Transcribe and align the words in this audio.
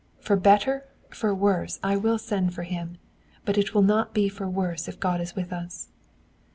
For 0.19 0.35
better, 0.35 0.87
for 1.11 1.31
worse, 1.35 1.79
I 1.83 1.95
will 1.95 2.17
send 2.17 2.55
for 2.55 2.63
him; 2.63 2.97
but 3.45 3.55
it 3.55 3.75
will 3.75 3.83
not 3.83 4.15
be 4.15 4.29
for 4.29 4.49
worse 4.49 4.87
if 4.87 4.99
God 4.99 5.21
is 5.21 5.35
with 5.35 5.53
us." 5.53 5.89